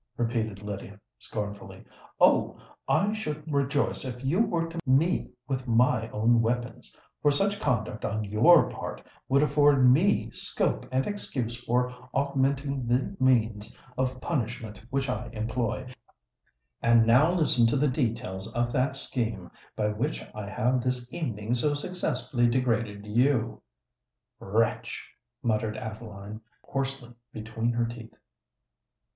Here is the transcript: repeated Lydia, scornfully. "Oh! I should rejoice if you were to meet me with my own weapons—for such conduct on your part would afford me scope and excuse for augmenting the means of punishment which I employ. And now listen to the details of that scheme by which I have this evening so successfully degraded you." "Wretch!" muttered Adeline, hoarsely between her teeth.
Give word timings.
repeated 0.17 0.63
Lydia, 0.63 0.99
scornfully. 1.19 1.85
"Oh! 2.19 2.57
I 2.87 3.13
should 3.13 3.43
rejoice 3.53 4.03
if 4.03 4.25
you 4.25 4.39
were 4.39 4.67
to 4.67 4.79
meet 4.83 5.09
me 5.25 5.29
with 5.47 5.67
my 5.67 6.09
own 6.09 6.41
weapons—for 6.41 7.29
such 7.29 7.59
conduct 7.59 8.03
on 8.03 8.23
your 8.23 8.67
part 8.71 9.03
would 9.29 9.43
afford 9.43 9.87
me 9.87 10.31
scope 10.31 10.87
and 10.91 11.05
excuse 11.05 11.55
for 11.65 11.93
augmenting 12.15 12.87
the 12.87 13.15
means 13.19 13.77
of 13.95 14.19
punishment 14.19 14.81
which 14.89 15.07
I 15.07 15.29
employ. 15.33 15.93
And 16.81 17.05
now 17.05 17.31
listen 17.33 17.67
to 17.67 17.77
the 17.77 17.87
details 17.87 18.51
of 18.55 18.73
that 18.73 18.95
scheme 18.95 19.51
by 19.75 19.89
which 19.89 20.25
I 20.33 20.49
have 20.49 20.81
this 20.81 21.13
evening 21.13 21.53
so 21.53 21.75
successfully 21.75 22.47
degraded 22.49 23.05
you." 23.05 23.61
"Wretch!" 24.39 25.11
muttered 25.43 25.77
Adeline, 25.77 26.41
hoarsely 26.63 27.11
between 27.31 27.71
her 27.73 27.85
teeth. 27.85 28.15